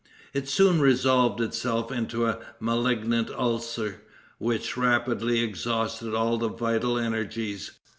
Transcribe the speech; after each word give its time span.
It 0.33 0.49
soon 0.49 0.81
resolved 0.81 1.39
itself 1.41 1.91
into 1.91 2.25
a 2.25 2.39
malignant 2.59 3.29
ulcer, 3.29 4.01
which 4.39 4.75
rapidly 4.75 5.41
exhausted 5.41 6.15
all 6.15 6.39
the 6.39 6.49
vital 6.49 6.97
energies. 6.97 7.73